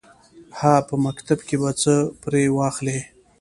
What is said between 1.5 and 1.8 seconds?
به